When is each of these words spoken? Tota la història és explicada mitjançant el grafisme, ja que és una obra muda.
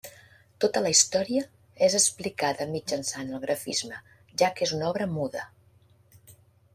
Tota 0.63 0.81
la 0.83 0.91
història 0.93 1.41
és 1.89 1.97
explicada 1.99 2.67
mitjançant 2.71 3.29
el 3.35 3.43
grafisme, 3.45 4.01
ja 4.43 4.53
que 4.57 4.69
és 4.69 4.73
una 4.79 4.89
obra 4.93 5.09
muda. 5.15 5.45